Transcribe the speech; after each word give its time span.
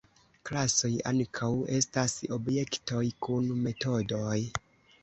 Klasoj 0.49 0.89
ankaŭ 1.11 1.51
estas 1.81 2.17
objektoj 2.39 3.07
kun 3.29 3.55
metodoj. 3.69 4.39